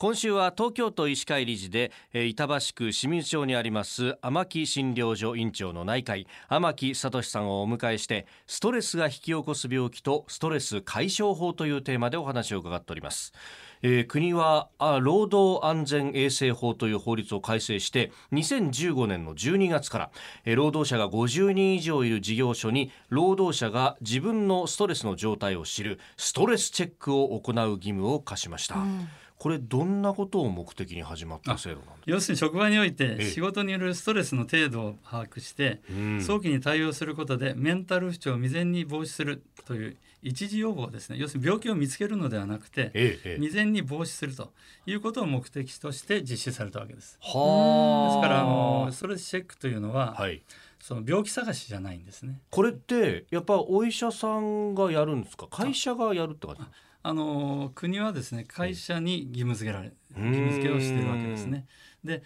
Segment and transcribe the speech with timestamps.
[0.00, 13.32] 今週は東京都医師会理事で板橋区清水町にあります天木診療所院長の内科医天木聡さんをお迎えしてストレスが引き起こす病気とストレス解消法というテーマでお話を伺っております、
[13.82, 20.10] えー国はあ労働安全衛生法という法律を改正して2015年の12月から、
[20.44, 28.76] えー労働者が50人以上いる事業所に労働者が自分のストレスの状態を知るストレスチェックを行う義務を課しました、
[29.38, 32.02] これどんなことを目的に始まった制度なんですか？
[32.06, 36.20] 要するに職場においえてえ仕事によるストレスの程度を把握してうん。
[36.22, 41.16] 早期に対応することでメンタル不調を未然に防止するという一時予防ですね。
[41.18, 42.90] 要するに病気を見つけるのではなくて
[43.36, 44.52] 未然に防止すると
[44.86, 47.16] いうことを目的として実施されたわけです。
[47.20, 48.14] はあ。
[48.14, 50.42] ですからあのストレスチェックというのは、はい。
[50.80, 52.40] その病気探しじゃないんですね。
[52.50, 55.46] これってやっぱお医者さんがやるんですか？
[55.50, 56.62] 会社がやるって感じ
[57.08, 60.26] あの国はですね会社に義務付けられうん。
[60.26, 61.66] 義務付けをしているわけですね。
[62.04, 62.22] で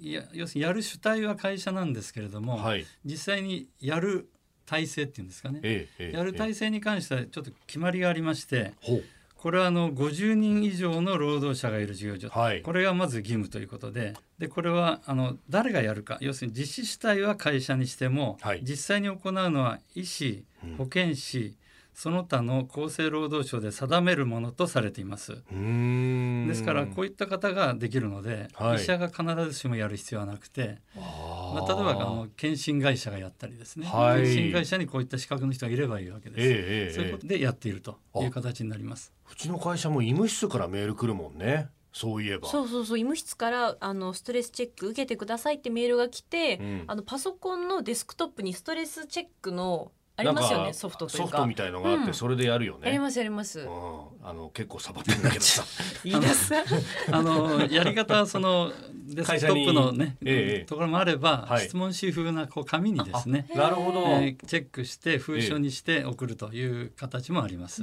[0.00, 2.86] いや要するにやる主体は会社なんですけれども、はい。
[3.04, 4.30] 実際にやる
[4.64, 8.72] 体制っていうんですかね、ええええやる体制に関してはちょっと決まりがありまして
[9.34, 12.62] これはあの50人以上の労働者がいる事業所、はい。
[12.62, 16.16] これがまず義務ということででこれはあの誰がやるか。
[16.22, 18.60] 要するに実施主体は会社にしても、はい。
[18.62, 20.76] 実際に行うのは医師うん。
[20.76, 21.56] 保健師
[21.98, 25.32] その他の厚生労働省で定めるものとされています。
[25.32, 28.76] ですからこういった方ができるので、はい。
[28.76, 34.22] 医者が必ずしもやる必要はなくて、あまあ、例えばあの検診会社がやったりですね、はい。
[34.22, 36.40] 検診会社にこういった資格の人がいればいいわけです。
[36.40, 36.94] ええええ。
[36.94, 39.12] そういうことでやっているという形になります。
[39.28, 41.68] うちの会社も医務室からメール来るもんね。
[41.92, 42.46] そういえば。
[42.46, 46.84] そうそうそう医務室からあのストレスチェック受けてくださいってメールが来て、うん。
[46.86, 51.26] あのパソコンのデスクトップにストレスチェックのありますよねソフトというか。
[51.28, 52.14] ソフトみたいのがあって、うん。
[52.14, 52.88] それでやるよね。
[52.88, 53.66] ありますあります、うん、
[54.24, 55.64] あの結構サボってんだけどさ。
[56.02, 56.52] いいです。
[57.12, 58.72] あのやり方はその
[59.06, 61.66] デスクトップのね、ええところもあれば、はい。
[61.66, 67.82] 質問紙風なこう紙にですね、なるほど、えーチェックして封書にして送るという形もあります。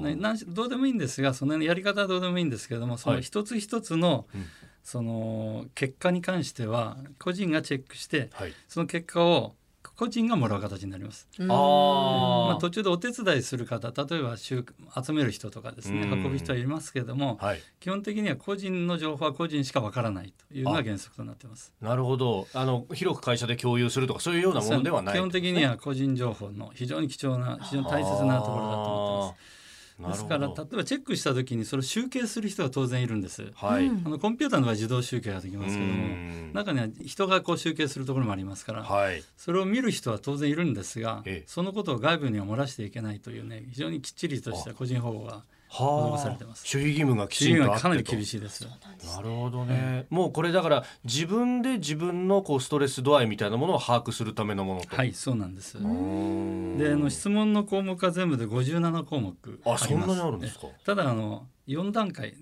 [0.00, 3.18] なんしどうでもいいんですがそのやり方はどうでもいいんですけれどもそはい。
[3.18, 4.46] の一つ一つの、うん。
[4.82, 8.52] その結果に関しては個人がチェックしてはい。
[8.68, 9.54] その結果を
[9.96, 11.28] 個人がもらう形になります。
[11.38, 11.50] うん。
[11.50, 12.46] あー。
[12.48, 14.64] まあ、途中でお手伝いする方例えば集
[15.04, 16.12] 集める人とかですねうん。
[16.24, 17.60] 運ぶ人はいますけれどもはい。
[17.80, 21.72] 基本的には個人の情報は個人しかわからないというのが原則となっています。
[21.80, 22.48] なるほど。
[22.54, 25.14] あの広く会社で共有するとかそういうようなものではない。
[25.14, 29.63] 基本的には個人情報の非常に貴重な非常に大切なところだと思ってます。
[29.98, 33.52] ですから例えばチェックした時にそれを集計する人が当然いるんです。
[33.54, 34.02] はい、うん。
[34.04, 36.50] あのコンピューターの場合自動集計ができますけどもうん。
[36.52, 39.22] 中には人がこう集計するところもありますから、はい。
[39.36, 41.44] それを見る人は当然いるんですが、ええ。
[41.46, 47.72] そのことを外部には漏らしていけないというね非常にきっちりとした個人保護がは施されてます守秘義務がきちんとあってと。
[47.72, 48.64] はかなり厳しいです。
[48.64, 54.96] なるほどね、もうこれだから自分で自分のこうストレス度合いみたいなものを把握するためのものと。
[54.96, 55.74] はいそうなんです。
[55.74, 59.84] であの質問の項目は全部で57項目あります。
[59.84, 60.66] あそんなにあるんですか？
[60.68, 62.34] えただあの4段階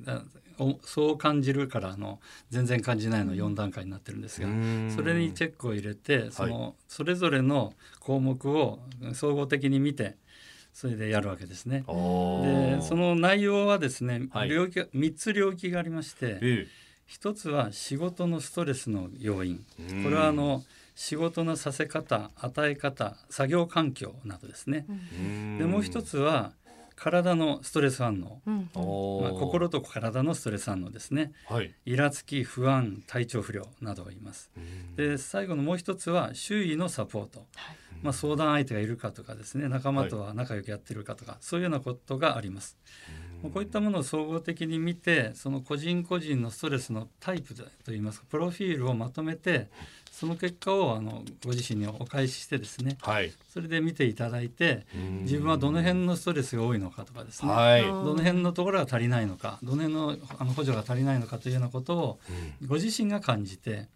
[0.85, 4.47] そう感じるからあの全然感じないの4段階になってるんですが、
[4.95, 8.79] それにチェックを入れてその、それぞれの項目を
[9.15, 10.17] 総合的に見て
[10.73, 11.81] それでやるわけですね。
[11.81, 11.85] で
[12.83, 14.49] その内容はですね、はい。
[14.49, 16.67] 領域が3つ領域がありましてえ
[17.07, 19.65] 一つは仕事のストレスの要因。
[19.79, 20.63] えこれはあの
[20.95, 24.87] 仕事のさせ方与え方作業環境などですね。
[24.89, 25.59] うん。
[25.59, 26.53] でもう一つは
[26.97, 28.71] 体のストレス反応、うん。
[29.23, 31.33] まあ、心と体のストレス反応ですね。
[31.49, 31.75] はい。
[31.85, 34.51] イラつき不安体調不良などを言います。
[34.57, 34.97] うん。
[34.97, 37.47] で最後のもう一つは周囲のサポート、
[38.03, 42.77] まあ、相談相手がいるかとかですね仲間とは仲良くやってるかとか、そういうようなことがあります。
[43.43, 47.55] もうこういったものを総合的に見てその個人個人のストレスのタイプ
[47.85, 49.69] といいますかプロフィールをまとめて
[50.13, 53.33] その結果をあのご自身にお返ししてですねはい。
[53.53, 54.87] それで見ていただいて
[55.23, 57.83] 自分はどの辺のストレスが多いのかとかですね、はい。
[57.83, 62.21] うんどの辺のところが足りないのかどの辺のあの補助が足りないのかというようなことを
[62.67, 63.89] ご自身が感じて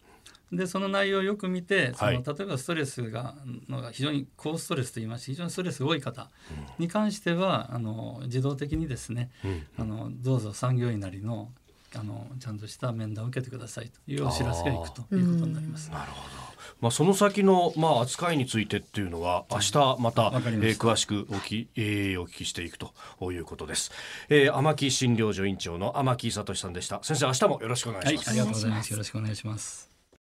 [0.52, 3.34] でその内容をよく見てその、はい例えばストレスが
[3.68, 6.30] のが非常に高ストレスといいまして非常にストレスが多い方
[6.78, 11.50] に関してはあの自動的にですねうんあのどうぞ産業医なりの
[11.94, 15.90] あのちゃんとした面談を受けてくださいというお知らせがいくということになります。
[15.90, 16.46] なるほど。
[16.80, 22.92] まあその先のまあ扱いについてっていうのは明日またえー詳しくおき、えーお聞きしていくと
[23.32, 23.92] いうことです。
[24.28, 27.00] えー、天木診療所院長の天木聡さんでした。
[27.02, 28.30] 先生明日もよろしくお願いします。
[28.30, 28.90] はい、ありがとうございます。
[28.90, 29.95] よろしくお願いします。